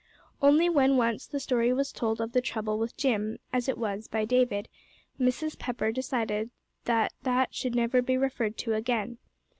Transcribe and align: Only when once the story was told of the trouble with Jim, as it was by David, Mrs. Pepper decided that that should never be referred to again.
Only 0.41 0.67
when 0.67 0.97
once 0.97 1.27
the 1.27 1.39
story 1.39 1.71
was 1.71 1.91
told 1.91 2.19
of 2.19 2.31
the 2.31 2.41
trouble 2.41 2.79
with 2.79 2.97
Jim, 2.97 3.37
as 3.53 3.69
it 3.69 3.77
was 3.77 4.07
by 4.07 4.25
David, 4.25 4.67
Mrs. 5.19 5.59
Pepper 5.59 5.91
decided 5.91 6.49
that 6.85 7.13
that 7.21 7.53
should 7.53 7.75
never 7.75 8.01
be 8.01 8.17
referred 8.17 8.57
to 8.57 8.73
again. 8.73 9.19